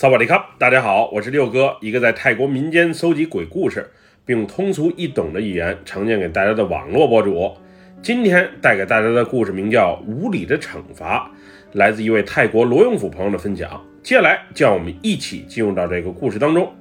[0.00, 3.84] 萨瓦迪卡，大家好，我是六哥，一个在泰国民间搜集鬼故事，
[4.24, 7.52] 并通俗易懂的语言呈现给大家的网络博主。
[8.00, 11.28] 今天带给大家的故事名叫《无理的惩罚》，
[11.76, 13.84] 来自一位泰国罗永府朋友的分享。
[14.00, 16.72] 接下来，让我们一起进入到这个故事当中。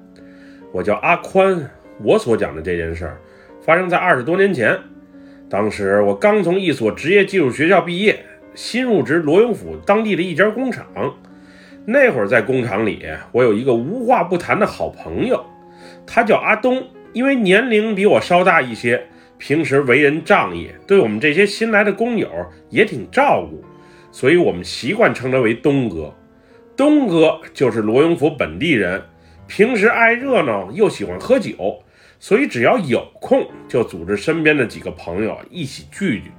[0.71, 1.67] 我叫阿宽，
[2.03, 3.19] 我所讲的这件事儿
[3.65, 4.77] 发生在二十多年前。
[5.49, 8.23] 当时我刚从一所职业技术学校毕业，
[8.53, 10.85] 新入职罗永府当地的一家工厂。
[11.89, 15.41] 那会儿在工厂里，我有一个无话不谈的好朋友，
[16.05, 19.07] 他叫阿东，因为年龄比我稍大一些，
[19.37, 22.29] 平时为人仗义，对我们这些新来的工友
[22.69, 23.63] 也挺照顾，
[24.11, 26.13] 所以我们习惯称他为东哥。
[26.75, 29.01] 东哥就是罗永府本地人，
[29.47, 31.81] 平时爱热闹又喜欢喝酒，
[32.19, 36.31] 所以只要有空就组织身边的几个朋友一起聚聚。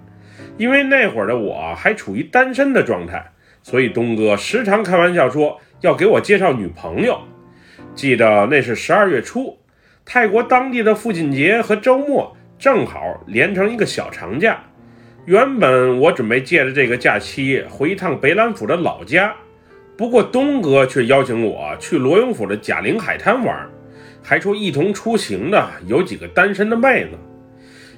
[0.59, 3.32] 因为那会儿的我还处于单身的状态。
[3.68, 7.20] 所以东哥时常开玩笑说要给我介绍女朋友。
[7.95, 9.59] 记得那是十二月初，
[10.06, 14.59] 泰国当地的父亲节和周末正好连成一个小长假。
[15.26, 19.34] 原本我准备借着这个假期回一趟北兰府的老家，
[19.98, 23.68] 不过东哥却邀请我去罗永府的贾玲海滩玩，
[24.23, 27.18] 还说一同出行的有几个单身的妹子，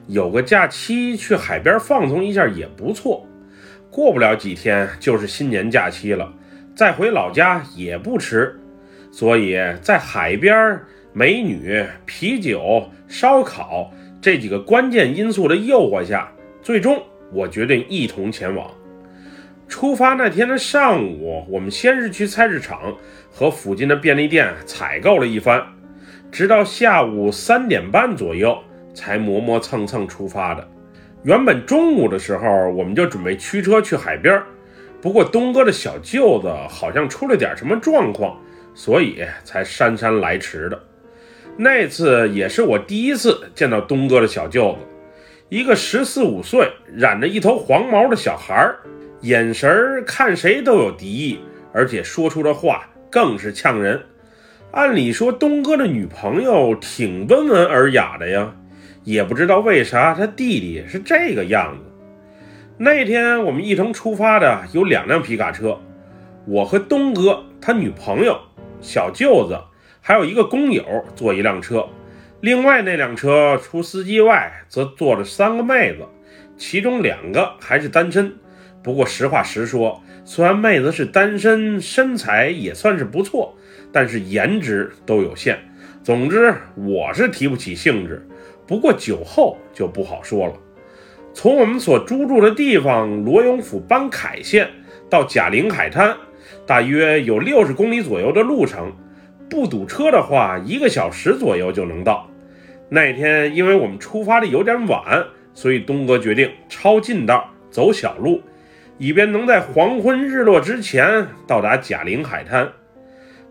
[0.08, 3.24] 有个假期去海边放松一下也不错。
[3.90, 6.32] 过不了几天就是新年假期了，
[6.76, 8.58] 再回老家也不迟。
[9.10, 10.80] 所以在海边、
[11.12, 16.30] 美女、啤酒、烧烤这几个关键因素的诱惑下，
[16.62, 17.02] 最终
[17.32, 18.70] 我决定一同前往。
[19.66, 22.94] 出发那天的上午，我们先是去菜市场
[23.32, 25.64] 和附近的便利店采购了一番，
[26.30, 28.56] 直到下午三点半左右
[28.94, 30.68] 才磨磨蹭蹭出发的。
[31.22, 34.46] 原本中午的时候，我们就准备驱车去海边儿，
[35.02, 38.38] 不过东哥的小舅子好像出了点什么状况，
[38.74, 40.82] 所以才姗姗来迟的。
[41.58, 44.78] 那次也是我第一次见到东哥的小舅子，
[45.50, 48.78] 一个十四五岁、染着一头黄毛的小孩儿，
[49.20, 54.00] 眼神儿看谁都有敌意，而且说出的话更是呛人。
[54.70, 58.54] 按理说，东哥的女朋友挺温文尔雅的呀。
[59.04, 61.84] 也不知道为啥他弟弟是这个样子。
[62.76, 65.78] 那天我们一同出发的有两辆皮卡车，
[66.46, 68.40] 我和东哥、他女朋友、
[68.80, 69.58] 小舅子，
[70.00, 70.84] 还有一个工友
[71.14, 71.86] 坐一辆车。
[72.40, 76.06] 另外那辆车除司机外，则坐着三个妹子，
[76.56, 78.32] 其中两个还是单身。
[78.82, 83.54] 不过实话实说，虽然妹子是单身，身材也算是不错，
[83.92, 85.58] 但是颜值都有限。
[86.02, 88.26] 总之，我是提不起兴致。
[88.70, 90.52] 不过酒后就不好说了。
[91.34, 94.70] 从我们所租住的地方罗永府班凯县
[95.08, 96.16] 到贾陵海滩，
[96.64, 98.92] 大约有六十公里左右的路程。
[99.48, 102.30] 不堵车的话，一个小时左右就能到。
[102.88, 108.40] 那天因为我们出发的有点晚，所以东哥决定抄近道走小路，
[108.98, 112.70] 以便能在黄昏日落之前到达贾陵海滩。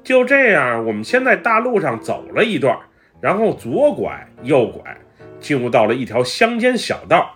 [0.02, 2.78] 就这样，我们先在大路上走了一段，
[3.20, 4.96] 然后左拐右拐。
[5.40, 7.36] 进入到了一条乡间小道，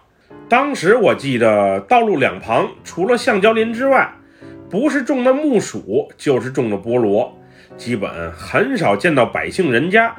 [0.49, 4.13] 当时我记得道路两旁除了橡胶林之外，
[4.69, 7.37] 不是种的木薯，就是种的菠萝，
[7.77, 10.15] 基本很少见到百姓人家。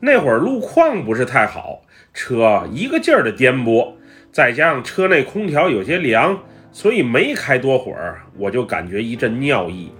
[0.00, 1.82] 那会儿路况不是太好，
[2.12, 3.92] 车一个劲儿的颠簸，
[4.30, 6.38] 再加上车内空调有些凉，
[6.70, 9.90] 所以没开多会儿，我就感觉一阵尿意。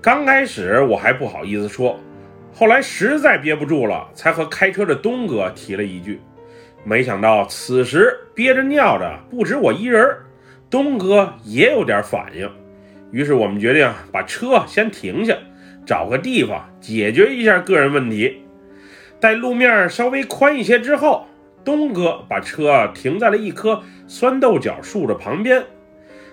[0.00, 1.98] 刚开始我还不好意思说，
[2.54, 6.20] 后来实在憋不住了，才和开车的东哥提了一句。
[6.88, 10.18] 没想到此时憋着尿的不止我一人，
[10.70, 12.48] 东哥也有点反应。
[13.10, 15.36] 于是我们决定把车先停下，
[15.84, 18.40] 找个地方解决一下个人问题。
[19.18, 21.26] 待路面稍微宽一些之后，
[21.64, 25.64] 东哥把车停在了一棵酸豆角树的旁边。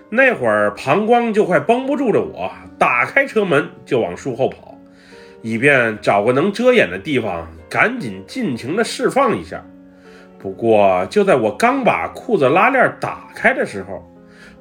[0.08, 2.48] 那会儿膀胱就快绷不住的我，
[2.78, 4.78] 打开车门就往树后跑，
[5.42, 9.60] 以便找个能遮掩的地方，赶紧尽情的释放一下。
[10.44, 14.04] 不过，就在我刚把裤子拉链打开的时候，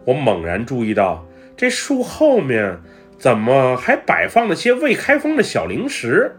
[0.06, 1.28] 我猛然注意到
[1.58, 2.80] 这树后面
[3.20, 6.38] 怎么还摆放了些未开封的小零食，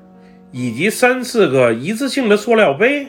[0.51, 3.09] 以及三四个一次性的塑料杯。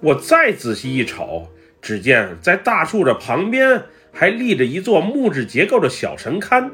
[0.00, 1.46] 我再仔细一瞅，
[1.80, 6.70] 只见在大树的旁边还立着一座木质结构的小神龛，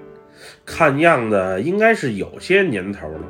[0.64, 3.20] 看样子应该是有些年头了。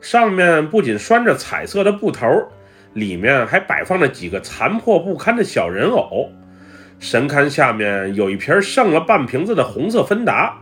[0.00, 2.28] 上面不仅拴着彩色的布头。
[2.94, 6.30] 里面还摆放着几个残破不堪的小人偶，
[6.98, 10.56] 神龛下面有一瓶剩了半瓶子的红色芬达，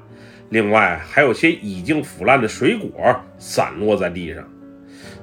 [0.49, 2.90] 另外还有些已经腐烂的水果
[3.38, 4.43] 散落在地上。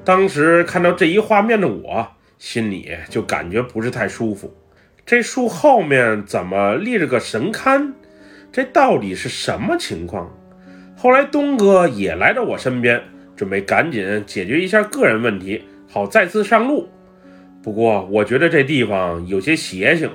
[0.06, 2.08] 当时看到这一画面的我，
[2.38, 4.56] 心里就感觉不是太舒服。
[5.06, 7.92] 这树后面怎么立着个神龛？
[8.52, 10.32] 这到底是什么情况？
[10.96, 13.02] 后来东哥也来到我身边，
[13.36, 16.88] 准备赶紧解决一下个人问题，好再次上路。
[17.69, 20.10] 不过我觉得这地方有些邪性，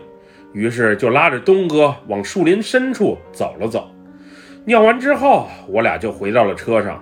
[0.52, 3.88] 于是就拉着东哥往树林深处走了走。
[4.64, 7.00] 尿完之后，我俩就回到了车上。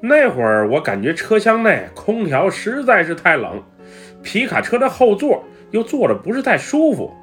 [0.00, 3.62] 那会儿我感觉车厢内空调实在是太冷，
[4.24, 7.14] 皮卡车的后座又坐着不是太舒服，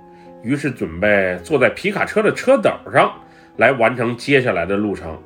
[0.41, 3.11] 于是准备坐在皮卡车的车斗上
[3.57, 5.21] 来完成接下来的路程。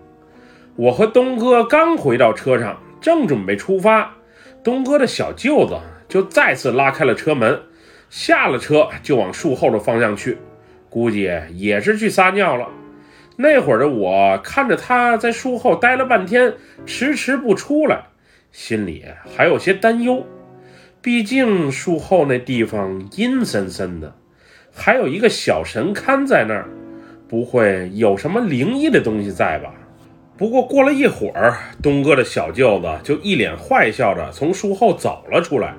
[0.75, 4.11] 我和东哥刚回到车上，正准备出发，
[4.63, 5.75] 东哥的小舅子
[6.07, 7.59] 就再次拉开了车门，
[8.09, 10.37] 下了车就往树后的方向去，
[10.89, 12.67] 估计也是去撒尿了。
[13.35, 16.55] 那会儿的我看着他在树后待了半天，
[16.85, 18.05] 迟迟不出来，
[18.51, 19.05] 心里
[19.35, 20.25] 还有些担忧。
[21.01, 24.15] 毕竟树后那地方阴森森的，
[24.73, 26.67] 还有一个小神龛在那儿，
[27.27, 29.71] 不会有什么灵异的东西在吧？
[30.35, 35.75] 不过过了一会儿，东哥的小舅子就一脸坏笑着从树后走了出来，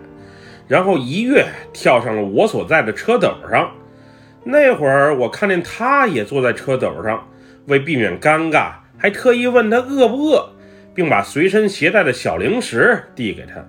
[0.69, 3.73] 然后一跃跳上了我所在的车斗上。
[4.45, 7.27] 那会儿我看见他也坐在车斗上。
[7.67, 10.49] 为避免尴尬，还特意问他饿不饿，
[10.95, 13.63] 并把随身携带的小零食递给他。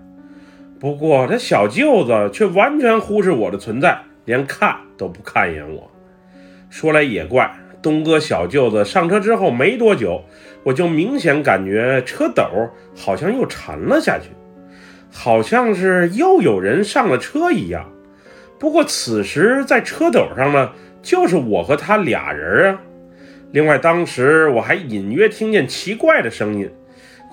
[0.79, 5.91] 不过他小舅子却完全忽视我的存在，连看都不看一眼我。
[6.69, 10.23] 说来也怪，东哥小舅子上车之后没多久，
[10.63, 12.45] 我就明显感觉车斗
[12.95, 14.29] 好像又沉了下去，
[15.11, 17.89] 好像是又有人上了车一样。
[18.59, 20.71] 不过此时在车斗上呢，
[21.01, 22.81] 就是我和他俩人啊。
[23.51, 26.69] 另外，当时我还隐约听见奇怪的声音，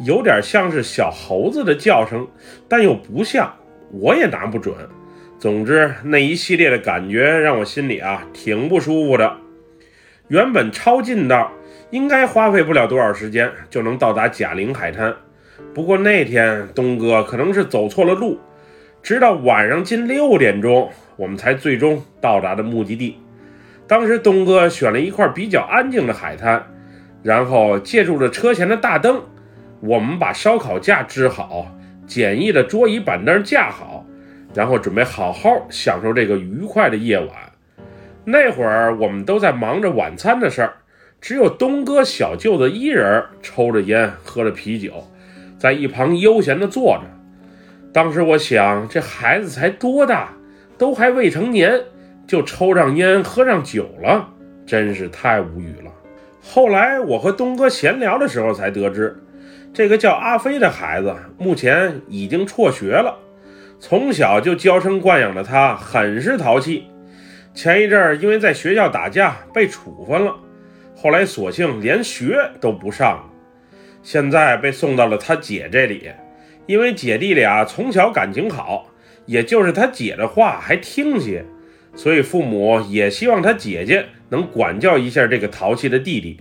[0.05, 2.27] 有点像是小猴子的叫声，
[2.69, 3.55] 但又不像，
[3.91, 4.75] 我也拿不准。
[5.39, 9.37] 总之，那一系列的感觉让我心里啊挺不舒服的。
[10.29, 11.53] 原本超近道，
[11.91, 15.15] 应该花费不了多少时间就能到达贾陵海滩。
[15.75, 18.39] 不过那天东哥可能是走错了路，
[19.03, 23.19] 直到晚上近六点钟，我们才最终到达的目的地。
[23.87, 26.65] 当时东哥选了一块比较安静的海滩，
[27.23, 29.23] 然后借助着车前的大灯，
[29.81, 31.67] 我们把烧烤架支好，
[32.07, 34.05] 简易的桌椅板凳架好，
[34.55, 37.29] 然后准备好好享受这个愉快的夜晚。
[38.25, 40.73] 那会儿我们都在忙着晚餐的事儿，
[41.21, 45.07] 只有东哥小舅子一人抽着烟，喝着啤酒，
[45.59, 47.03] 在一旁悠闲地坐着。
[47.93, 50.33] 当时我想，这孩子才多大，
[50.77, 51.81] 都还未成年。
[52.27, 54.29] 就抽上烟，喝上酒了，
[54.67, 55.93] 真是太无语了。
[56.43, 59.17] 后来我和东哥闲聊的时候才得知，
[59.73, 63.17] 这个叫阿飞的孩子目前已经辍学了。
[63.79, 66.87] 从小就娇生惯养的他很是淘气，
[67.55, 70.35] 前一阵儿因为在学校打架被处分了，
[70.97, 73.25] 后来索性连学都不上了。
[74.07, 76.13] 现在被送到了他姐这里，
[76.67, 78.87] 因为姐弟俩从小感情好，
[79.25, 81.45] 也就是他姐的话还听些。
[81.97, 86.39] 所以父母也希望他姐姐能管教一下这个淘气的弟弟，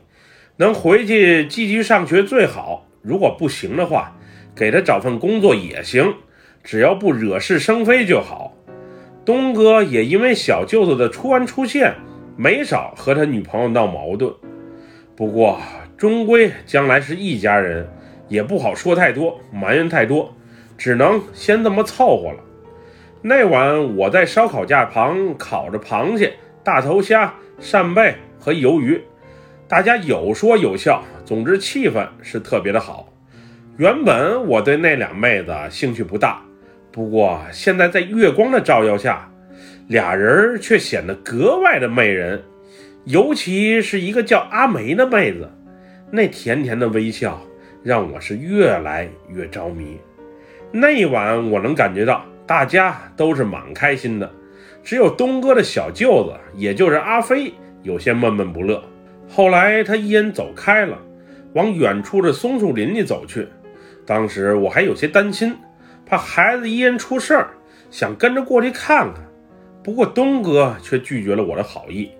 [0.57, 2.85] 能回去继续上学最好。
[3.01, 4.15] 如果不行的话，
[4.55, 6.13] 给他找份工作也行，
[6.63, 8.55] 只要不惹是生非就好。
[9.25, 11.95] 东哥也因为小舅子的突然出现，
[12.37, 14.31] 没少和他女朋友闹矛盾。
[15.15, 15.59] 不过
[15.97, 17.87] 终归将来是一家人，
[18.27, 20.35] 也不好说太多，埋怨太多，
[20.77, 22.39] 只能先这么凑合了。
[23.21, 26.33] 那晚我在烧烤架旁烤着螃蟹、
[26.63, 29.01] 大头虾、扇贝和鱿鱼，
[29.67, 33.07] 大家有说有笑，总之气氛是特别的好。
[33.77, 36.41] 原本我对那俩妹子兴趣不大，
[36.91, 39.29] 不过现在在月光的照耀下，
[39.87, 42.43] 俩人却显得格外的媚人。
[43.05, 45.49] 尤其是一个叫阿梅的妹子，
[46.15, 47.39] 那甜甜的微笑
[47.83, 49.99] 让我是越来越着迷。
[50.71, 52.25] 那一晚我能感觉到。
[52.47, 54.31] 大家都是蛮开心的，
[54.83, 58.83] 只有东哥的小舅子，也就是阿飞，有些闷闷不乐。
[59.27, 60.95] 后来他一人走开了，
[61.53, 63.47] 往远处的松树林里走去。
[64.05, 65.57] 当时我还有些担心，
[66.05, 67.49] 怕孩子一人出事儿，
[67.89, 69.25] 想跟着过去看看。
[69.83, 72.11] 不过东哥却拒绝了我的好意，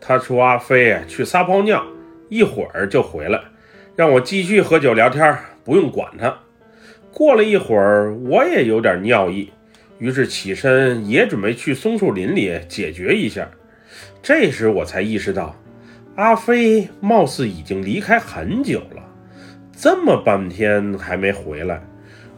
[0.00, 1.86] 他说：“阿飞去撒泡尿，
[2.30, 3.38] 一会儿就回来，
[3.94, 6.34] 让我继续喝酒聊天，不用管他。”
[7.12, 9.52] 过了一会儿，我也有点尿意。
[9.98, 13.46] 于是起身也准备去松树林里解决一下。
[14.22, 15.54] 这时我才意识到，
[16.14, 19.02] 阿飞貌似已经离开很久了，
[19.76, 21.82] 这么半天还没回来，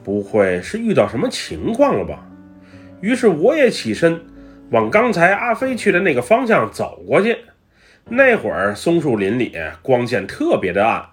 [0.02, 2.26] 不会是遇到什么情况了吧？
[3.00, 4.20] 于是我也起身，
[4.70, 7.36] 往刚才阿飞去的那个方向走过去。
[8.08, 11.06] 那会儿松树林里光线特别的暗，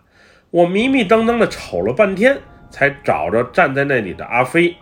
[0.51, 2.37] 我迷迷瞪瞪的瞅了半天，
[2.69, 4.75] 才找着站在那里的阿飞。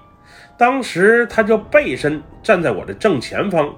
[0.57, 3.75] 当时他就背身站在我的正前方，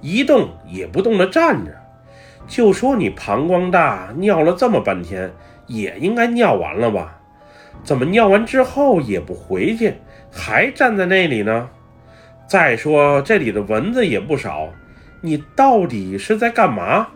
[0.00, 1.72] 一动也不动的站着。
[2.46, 5.30] 就说你膀胱大，尿了这么半天，
[5.66, 7.20] 也应该尿完了吧？
[7.84, 9.94] 怎么尿完之后也不回去，
[10.30, 11.68] 还站在那里呢？
[12.46, 14.70] 再说这里的蚊子也不少，
[15.20, 17.08] 你到底是在干嘛？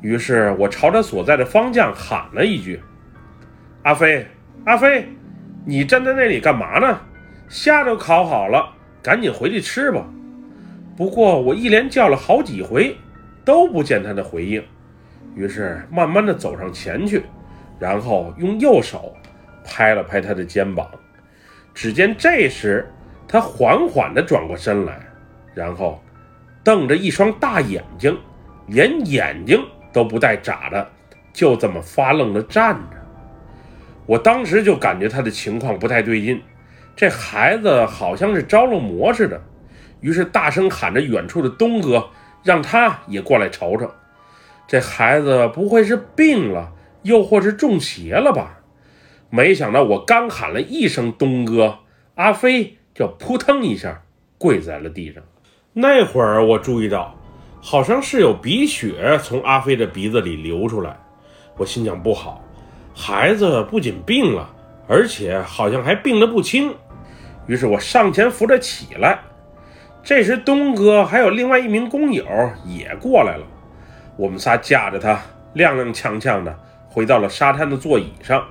[0.00, 2.80] 于是我朝他所在的方向喊了一句
[3.84, 4.26] ：“阿飞，
[4.64, 5.06] 阿飞，
[5.64, 7.00] 你站在那里干嘛呢？
[7.48, 10.04] 虾都烤好了，赶紧回去吃吧。”
[10.96, 12.96] 不过我一连叫了好几回，
[13.44, 14.62] 都不见他的回应，
[15.34, 17.22] 于是慢慢的走上前去，
[17.78, 19.14] 然后用右手
[19.64, 20.86] 拍了拍他的肩膀。
[21.72, 22.86] 只见这时
[23.26, 25.00] 他缓缓地转过身来，
[25.54, 26.02] 然后
[26.62, 28.18] 瞪着一双大眼睛，
[28.66, 29.62] 连眼睛。
[29.92, 30.88] 都不带眨的，
[31.32, 32.96] 就这么发愣的站着。
[34.06, 36.42] 我当时就感觉他的情况不太对劲，
[36.96, 39.40] 这孩子好像是着了魔似的。
[40.00, 42.08] 于是大声喊着远处的东哥，
[42.42, 43.90] 让他也过来瞅瞅。
[44.66, 48.60] 这孩子不会是病了，又或是中邪了吧？
[49.28, 51.80] 没想到我刚喊了一声“东哥”，
[52.16, 54.02] 阿飞就扑腾一下
[54.38, 55.22] 跪在了地上。
[55.72, 57.14] 那会儿我注意到。
[57.60, 60.96] 好像是有鼻血从阿飞的鼻子里流出来，
[61.56, 62.42] 我心想不好，
[62.94, 64.48] 孩子不仅病了，
[64.88, 66.74] 而且好像还病得不轻。
[67.46, 69.18] 于是我上前扶他起来。
[70.02, 72.24] 这时东哥还有另外一名工友
[72.64, 73.44] 也过来了，
[74.16, 75.20] 我们仨架着他
[75.54, 78.42] 踉踉跄跄的回到了沙滩的座椅上。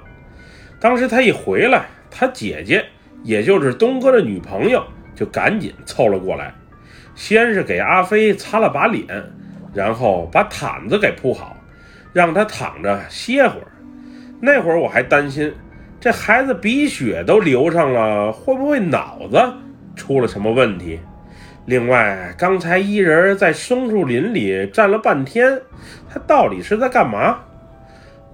[0.80, 2.86] 当时他一回来，他姐姐
[3.24, 4.86] 也就是东哥的女朋友
[5.16, 6.54] 就赶紧凑了过来。
[7.20, 9.06] 先是给阿飞擦了把脸，
[9.74, 11.58] 然后把毯子给铺好，
[12.14, 13.68] 让他躺着歇会儿。
[14.40, 15.54] 那会儿我还担心
[16.00, 19.38] 这孩子鼻血都流上了，会不会脑子
[19.98, 20.98] 出了什么问题？
[21.66, 25.62] 另外，刚才一人在松树林里站了半天，
[26.10, 27.40] 他到底是在干嘛？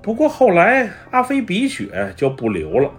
[0.03, 2.91] 不过后来阿飞鼻血就不流了，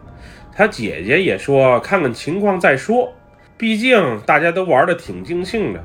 [0.53, 3.16] 他姐姐也说看看情况再说。
[3.59, 5.85] 毕竟大家都玩的挺尽兴的，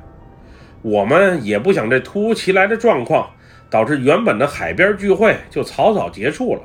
[0.81, 3.31] 我们也不想这突如其来的状况
[3.69, 6.61] 导致原本的海边聚会就草草结束了。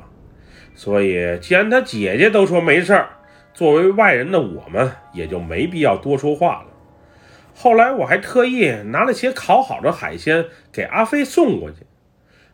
[0.75, 3.09] 所以，既然他姐姐都说没事儿，
[3.53, 6.65] 作为外人的我们也就没必要多说话了。
[7.55, 11.77] 后来我还特意拿了些烤好的海鲜给阿飞送过去，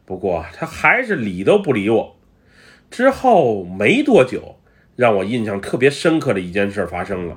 [0.06, 2.16] 不过他还是理都不理我。
[2.90, 4.58] 之后没多久，
[4.96, 7.36] 让我印象特别深刻的一件事发生了。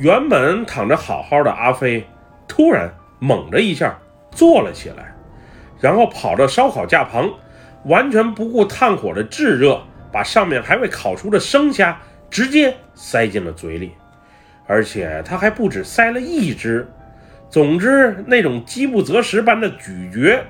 [0.00, 2.06] 原本躺着好好的阿飞，
[2.48, 3.98] 突然猛的一下
[4.30, 5.14] 坐了起来，
[5.78, 7.30] 然后跑到烧烤架旁，
[7.84, 9.78] 完全不顾炭火的炙热，
[10.10, 13.92] 把上面还未烤熟的生虾直接塞进了嘴里，
[14.66, 16.88] 而且他还不止塞了一只。
[17.50, 20.42] 总之，那种饥不择食般的咀嚼，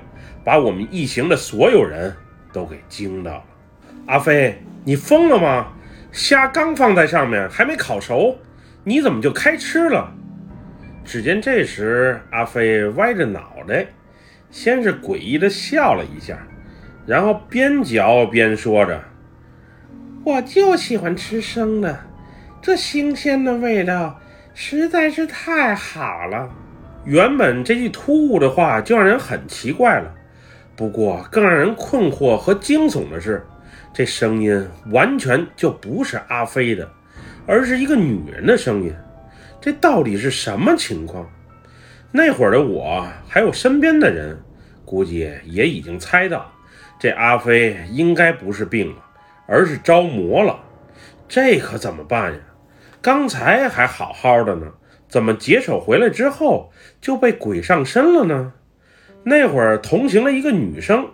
[0.45, 2.15] 把我们一行的所有人
[2.53, 3.43] 都给惊到了。
[4.05, 5.73] 阿飞，你疯了吗？
[6.13, 8.37] 虾刚放在上面，还没烤熟。
[8.83, 10.11] 你怎么就开吃了？
[11.03, 13.87] 只见这时阿飞歪着脑袋，
[14.49, 16.37] 先是诡异的笑了一下，
[17.05, 19.03] 然后边嚼边说着
[20.23, 21.99] ：“我就喜欢吃生的，
[22.61, 24.19] 这新鲜的味道
[24.53, 26.49] 实在是太好了。”
[27.03, 30.13] 原本这句突兀的话就让人很奇怪了，
[30.75, 33.43] 不过更让人困惑和惊悚的是，
[33.91, 36.87] 这声音完全就不是阿飞的。
[37.45, 38.93] 而是一个女人的声音，
[39.59, 41.29] 这到底是什么情况？
[42.11, 44.37] 那会儿的我还有身边的人，
[44.83, 46.51] 估计也已经猜到，
[46.99, 49.01] 这阿飞应该不是病了，
[49.47, 50.59] 而是着魔了。
[51.27, 52.39] 这可怎么办呀？
[53.01, 54.67] 刚才还好好的呢，
[55.07, 58.53] 怎么解手回来之后就被鬼上身了呢？
[59.23, 61.07] 那会儿同行了一个女生，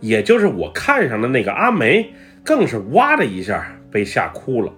[0.00, 2.12] 也就是我看上的那个阿梅，
[2.44, 4.72] 更是哇的一下被吓哭了。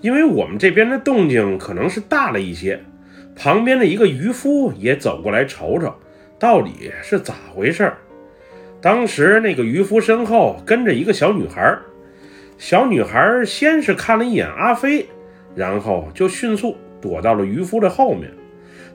[0.00, 2.80] 因为我们这边的动静可能是大了一些，
[3.36, 5.94] 旁边的一个渔夫也走过来瞅瞅，
[6.38, 7.98] 到底是咋回事儿。
[8.80, 11.78] 当时那个渔夫身后跟着一个小女孩，
[12.56, 15.06] 小女孩先是看了一眼阿飞，
[15.54, 18.30] 然后就迅速躲到了渔夫的后面，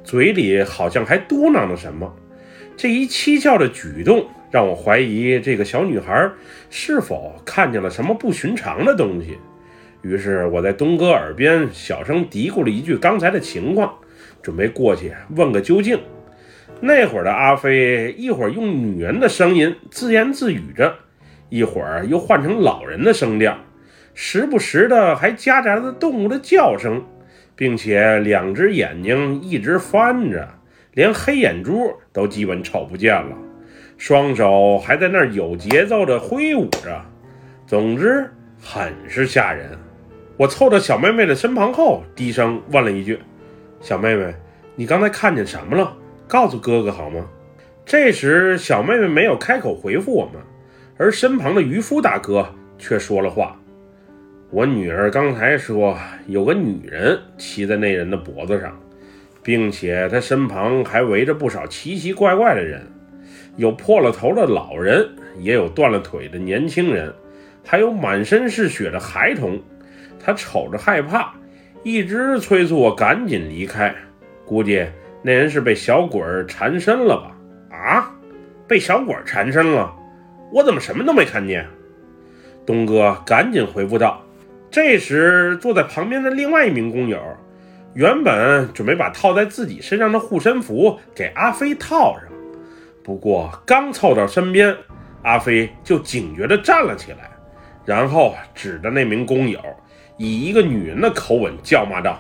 [0.03, 2.12] 嘴里好像还嘟囔着什么。
[2.75, 6.29] 这一蹊跷的举动，让我怀疑这个小女孩
[6.69, 9.38] 是否看见了什么不寻常的东西。
[10.05, 13.91] 于是我在东哥耳边小声嘀咕了一句刚才的情况，
[14.39, 16.00] 准备过去问个究竟。
[16.79, 20.93] 那会儿的阿飞，一会儿用女人的声音自言自语着，
[21.50, 23.57] 一会儿又换成老人的声调，
[24.13, 27.03] 时不时的还夹杂着动物的叫声，
[27.55, 30.47] 并且两只眼睛一直翻着，
[30.93, 33.35] 连黑眼珠都基本瞅不见了，
[33.97, 37.03] 双手还在那儿有节奏的挥舞着，
[37.65, 38.29] 总之
[38.62, 39.67] 很是吓人。
[40.37, 43.17] 我凑到小妹妹的身旁后，低声问了一句
[43.79, 44.35] ：“小妹妹，
[44.75, 45.95] 你刚才看见什么了？
[46.27, 47.25] 告诉哥哥好吗？”
[47.85, 50.41] 这时，小妹妹没有开口回复我们，
[50.97, 52.45] 而身旁的渔夫大哥
[52.77, 53.57] 却说了话
[54.51, 58.77] ：“我女儿刚才说，有个女人骑在那人的脖子上，
[59.41, 62.85] 并且她身旁还围着不少奇奇怪怪的人，
[63.55, 65.07] 有破了头的老人，
[65.39, 67.13] 也有断了腿的年轻人，
[67.63, 69.57] 还有满身是血的孩童。”
[70.25, 71.32] 他瞅着害怕，
[71.84, 73.94] 一直催促我赶紧离开。
[74.44, 74.84] 估计
[75.22, 77.77] 那人是被小鬼缠身了吧？
[77.77, 78.12] 啊，
[78.67, 79.94] 被小鬼缠身了？
[80.51, 81.67] 我怎么什么都没看见？
[82.65, 84.20] 东哥赶紧回复道。
[84.72, 87.22] 这时，坐在旁边的另外一名工友，
[87.94, 92.24] 原本准备把套在自己身上的护身符给阿飞套上，
[93.03, 94.75] 不过刚凑到身边，
[95.22, 97.29] 阿飞就警觉地站了起来，
[97.86, 99.60] 然后指着那名工友。
[100.17, 102.19] 以一个女人的口吻叫骂道：“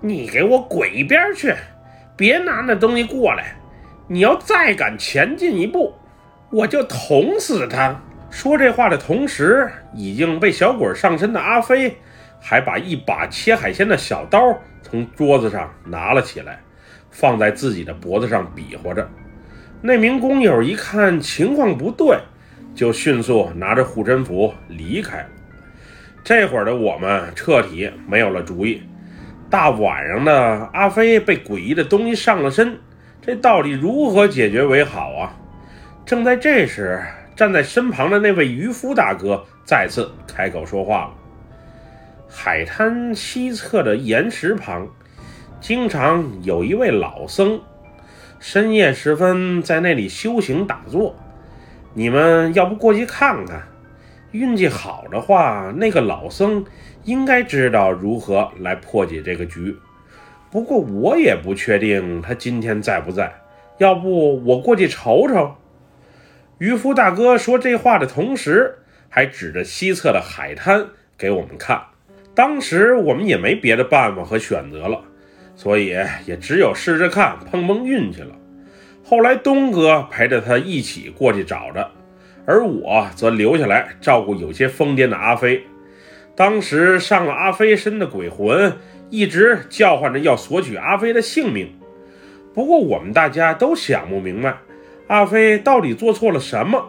[0.00, 1.54] 你给我滚一边去！
[2.16, 3.56] 别拿那东西过来！
[4.06, 5.94] 你要再敢前进一步，
[6.50, 8.00] 我就捅死他！”
[8.30, 11.96] 说这话的同时，已经被小鬼上身的阿飞
[12.40, 14.38] 还把一把切海鲜的小刀
[14.82, 16.60] 从桌子上拿了起来，
[17.10, 19.08] 放在自己的脖子上比划着。
[19.82, 22.18] 那名工友一看情况不对，
[22.72, 25.28] 就迅速拿着护身符离开了。
[26.22, 28.82] 这会儿的我们彻底没有了主意。
[29.48, 32.78] 大晚上的，阿飞被诡异的东西上了身，
[33.20, 35.36] 这到底如何解决为好啊？
[36.06, 37.02] 正在这时，
[37.34, 41.10] 站在身旁的那位渔夫大哥再次开口说话了
[42.30, 44.86] ：“海滩西侧的岩石旁，
[45.60, 47.60] 经常有一位老僧，
[48.38, 51.16] 深夜时分在那里修行打坐。
[51.94, 53.62] 你们要不过去看看？”
[54.32, 56.64] 运气好的话，那个老僧
[57.04, 59.76] 应该知道如何来破解这个局。
[60.50, 63.32] 不过我也不确定他今天在不在。
[63.78, 65.54] 要不我过去瞅瞅？
[66.58, 71.82] 渔夫大哥说这话的同时，还指着西侧的海滩给我们看。
[72.34, 75.02] 当时我们也没别的办法和选择了，
[75.56, 78.34] 所以也只有试着看，碰碰运气了。
[79.02, 81.90] 后来东哥陪着他一起过去找着。
[82.50, 85.62] 而我则留下来照顾有些疯癫的阿飞。
[86.34, 88.72] 当时上了阿飞身的鬼魂
[89.08, 91.72] 一直叫唤着要索取阿飞的性命。
[92.52, 94.56] 不过我们大家都想不明白，
[95.06, 96.84] 阿飞到底做错了什么？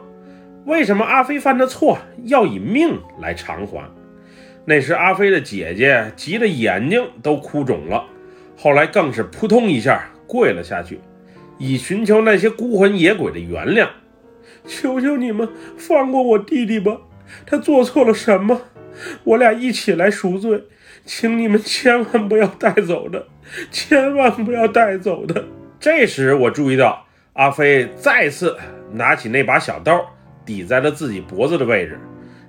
[0.65, 3.84] 为什么阿飞犯的错要以命来偿还？
[4.65, 8.04] 那时阿飞的姐姐急得眼睛都哭肿了，
[8.58, 11.00] 后来更是扑通一下跪了下去，
[11.60, 13.88] 以寻求那些孤魂野鬼的原谅。
[14.65, 15.47] 求求你们
[15.78, 16.97] 放过我弟弟吧，
[17.45, 18.62] 他做错了什么？
[19.24, 20.63] 我俩一起来赎罪，
[21.06, 23.28] 请你们千万不要带走的，
[23.71, 25.45] 千万不要带走的。
[25.80, 28.56] 这时我注意到阿飞再次
[28.91, 30.06] 拿起那把小刀
[30.45, 32.00] 抵在了自己脖子的位置，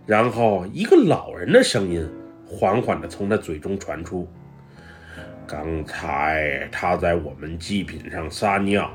[0.05, 2.07] 然后一个老人的声音
[2.45, 4.29] 缓缓地从他嘴中传出
[5.47, 8.91] ：“刚才他在我们祭品上撒尿。”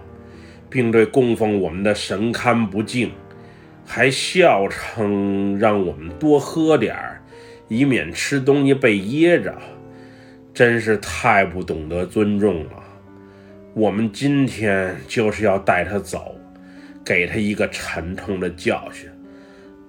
[0.70, 3.12] 并对供奉我们的神龛不敬，
[3.86, 7.22] 还笑称让我们多喝点儿，
[7.68, 9.56] 以免吃东西被噎着，
[10.54, 12.72] 真是太不懂得尊重了。
[13.74, 16.36] 我们今天就是要带他走，
[17.06, 19.10] 给他一个沉痛的教训。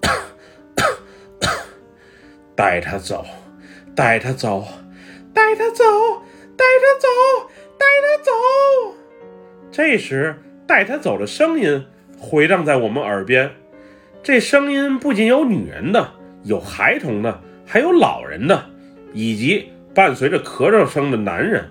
[2.54, 3.24] 带他走，
[3.94, 4.66] 带他走，
[5.32, 5.84] 带他走，
[6.56, 7.08] 带他走，
[7.78, 8.32] 带他走。
[9.70, 10.34] 这时。
[10.68, 11.82] 带他走的声音
[12.18, 13.50] 回荡在我们耳边，
[14.22, 16.12] 这声音不仅有女人的，
[16.44, 18.66] 有孩童的，还有老人的，
[19.14, 21.64] 以及伴随着咳嗽声的男人。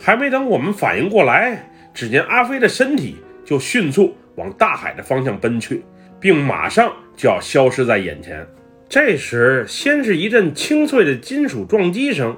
[0.00, 5.84] 还没等我们反应过来，只见阿飞的身体就迅速往大海的方向奔去，
[6.18, 8.44] 并马上就要消失在眼前。
[8.88, 12.36] 这时，先是一阵清脆的金属撞击声，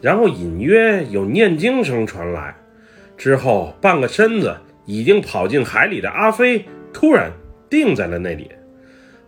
[0.00, 2.54] 然后隐约有念经声传来，
[3.16, 4.56] 之后半个身子。
[4.86, 7.30] 已经跑进海里的阿飞突然
[7.68, 8.50] 定在了那里。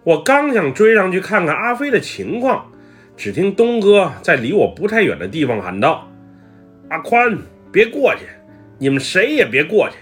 [0.04, 2.72] 我刚想追上去看看阿飞的情况，
[3.16, 6.08] 只听东哥在离我不太远的地方喊道
[6.88, 7.36] ：“阿宽，
[7.70, 8.24] 别过去！
[8.78, 9.96] 你们谁也别过去，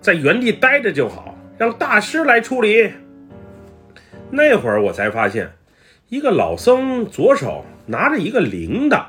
[0.00, 2.92] 在原地待着就好，让大师来处理。”
[4.30, 5.52] 那会儿我才发现，
[6.08, 9.04] 一个老僧左手拿着一个铃铛，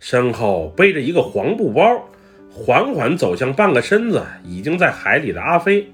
[0.00, 2.10] 身后背着一个黄布包，
[2.58, 5.92] 缓缓走向半个身子已经在海里的阿飞。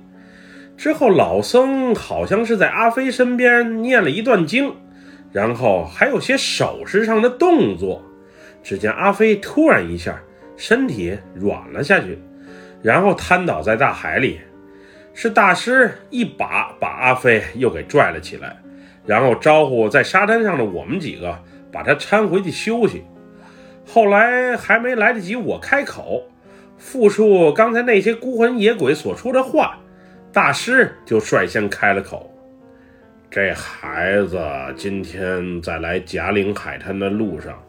[0.77, 4.75] 之后，老僧好像是在阿飞身边念了一段经，
[5.31, 8.03] 然后还有些手势上的动作。
[8.63, 10.19] 只见阿飞突然一下
[10.57, 12.19] 身体软了下去，
[12.83, 14.41] 然后瘫倒在大海里。
[15.13, 18.57] 是大师一把把阿飞又给拽了起来，
[19.07, 21.39] 然后招呼在沙滩上的我们几个
[21.71, 23.05] 把他搀回去休息。
[23.87, 26.23] 后来还没来得及我开口
[26.77, 29.79] 复述刚才那些孤魂野鬼所说的话。
[30.33, 32.29] 大师就率先开了口
[33.31, 34.37] ：“这孩子
[34.77, 37.63] 今天在来贾岭海滩的路上，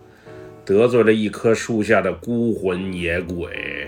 [0.65, 3.87] 得罪了一棵树下的孤魂野鬼。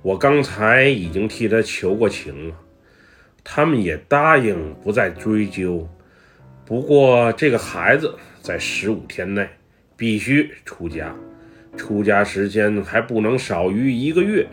[0.00, 2.54] 我刚才已经替他求过情了，
[3.44, 5.86] 他们也答应不再追究。
[6.64, 9.46] 不过这个孩子在十五天内
[9.94, 11.14] 必须出家，
[11.78, 14.46] 出家时间还不能少于一个月。”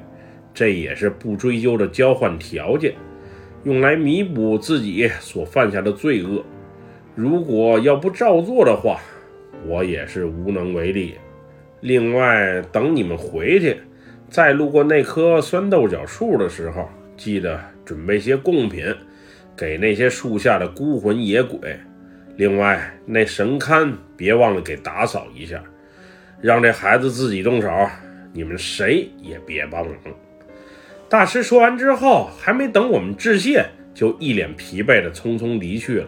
[0.54, 2.94] 这也是不追究的交换条件，
[3.66, 6.42] 用来弥补自己所犯下的罪恶。
[7.14, 9.02] 如果要不照做的话，
[9.68, 11.16] 我也是无能为力。
[11.82, 13.76] 另外，等你们回去，
[14.30, 18.86] 再路过那棵酸豆角树的时候，记得准备些贡品，
[19.58, 21.60] 给那些树下的孤魂野鬼。
[22.38, 25.62] 另外，那神龛别忘了给打扫一下，
[26.42, 27.70] 让这孩子自己动手，
[28.34, 29.96] 你们谁也别帮忙。
[31.08, 36.08] 大师说完之后，还没等我们致谢，就一脸疲惫的匆匆离去了。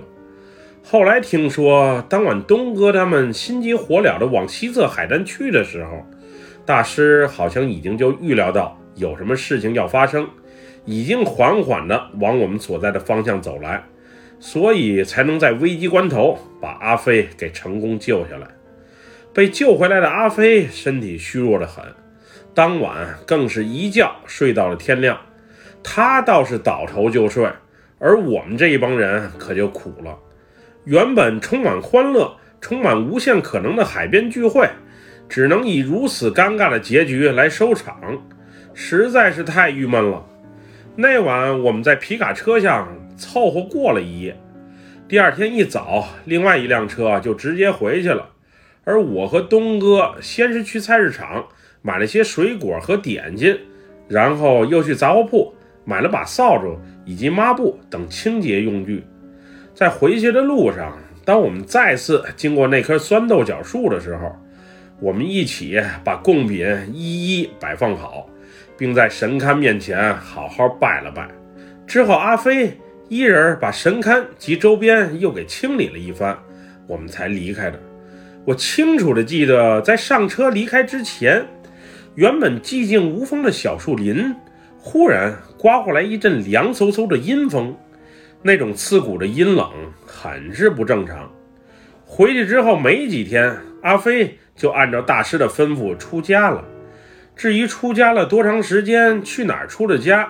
[0.84, 6.06] 后来听说，当晚东哥他们心急火燎的往西侧海滩去的时候，
[6.66, 10.28] 大师好像已经就预料到有什么事情要发生，
[10.86, 13.84] 已经缓缓的往我们所在的方向走来，
[14.40, 18.48] 所以才能在危急关头把阿飞给成功救下来。
[19.38, 21.86] 被救回来的阿飞身体虚弱的很。
[22.56, 25.16] 当晚更是一觉睡到了天亮，
[25.84, 27.48] 他倒是倒头就睡，
[28.00, 30.18] 而我们这一帮人可就苦了。
[30.86, 34.68] 原本充满欢乐、充满无限可能的海边聚会，
[35.30, 37.96] 只能以如此尴尬的结局来收场，
[38.74, 40.26] 实在是太郁闷了。
[40.96, 44.36] 那晚我们在皮卡车上凑合过了一夜，
[45.08, 48.28] 第二天一早，另外一辆车就直接回去了，
[48.88, 51.46] 而我和东哥先是去菜市场。
[51.84, 53.58] 买了些水果和点心，
[54.10, 55.54] 然后又去杂货铺
[55.86, 59.06] 买了把扫帚以及抹布等清洁用具。
[59.74, 64.36] 在回去的路上，当我们再次经过那棵酸豆角树的时候，
[65.00, 68.28] 我们一起把贡品一一摆放好，
[68.76, 71.30] 并在神龛面前好好拜了拜。
[71.86, 76.38] 之后，阿飞一人把神龛及周边又给清理了一番，
[76.86, 77.80] 我们才离开的。
[78.48, 81.46] 我清楚的记得，在上车离开之前。
[82.16, 84.34] 原本寂静无风的小树林，
[84.80, 87.76] 忽然刮过来一阵凉飕飕的阴风，
[88.42, 89.70] 那种刺骨的阴冷
[90.06, 91.30] 很是不正常。
[92.06, 96.64] 回去之后没几天，阿飞就按照大师的吩咐出家了。
[97.36, 100.30] 至于出家了多长时间，去哪儿出的家，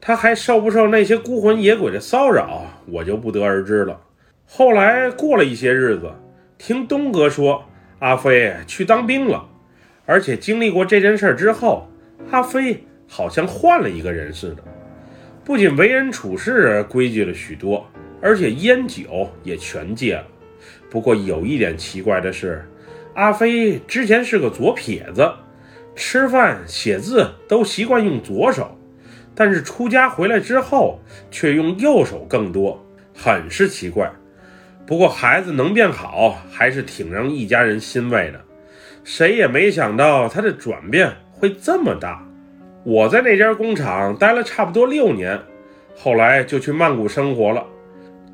[0.00, 4.00] 他还受不受那些孤魂野鬼的骚扰，我就不得而知了。
[4.46, 6.10] 后来过了一些日子，
[6.62, 7.64] 听东哥说，
[8.00, 9.48] 阿飞去当兵了。
[10.04, 11.88] 而且经历过这件事之后，
[12.30, 14.62] 阿飞好像换了一个人似的，
[15.42, 17.86] 不仅为人处事规矩了许多，
[18.20, 20.26] 而且烟酒也全戒了。
[20.90, 22.62] 不过有一点奇怪的是，
[23.14, 25.32] 阿飞之前是个左撇子，
[25.96, 28.78] 吃饭写字都习惯用左手，
[29.34, 34.12] 但是出家回来之后却用右手更多，很是奇怪。
[34.90, 38.40] 不过孩子能变好，还是挺让一家人欣慰的。
[39.04, 42.26] 谁也没想到他的转变会这么大。
[42.82, 45.38] 我在那家工厂待了差不多六年，
[45.96, 47.64] 后来就去曼谷生活了。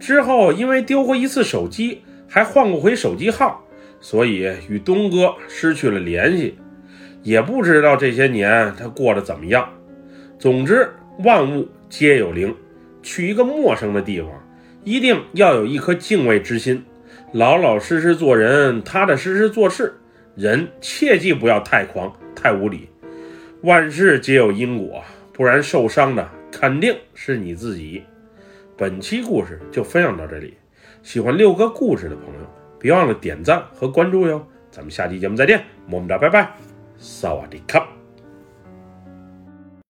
[0.01, 3.63] 之后因为丢过一次手机，还换过回手机号，
[4.01, 6.57] 所以与东哥失去了联系。
[7.23, 9.69] 也不知道这些年他过得怎么样。
[10.39, 10.89] 总之，
[11.19, 12.57] 万物皆有灵。
[13.03, 14.31] 去一个陌生的地方，
[14.87, 16.85] 一定要有一颗敬畏之心，
[17.33, 19.93] 老老实实做人，踏踏实实做事。
[20.37, 22.89] 人切记不要太狂、太无理。
[23.63, 28.05] 万事皆有因果，不然受伤的肯定是你自己。
[28.77, 30.57] 本期故事就分享到这里。
[31.03, 32.41] 喜欢六哥故事的朋友，
[32.79, 34.47] 别忘了点赞和关注哟。
[34.71, 36.55] 咱们下期节目再见，么么哒，拜拜，
[36.97, 37.89] 萨瓦迪卡。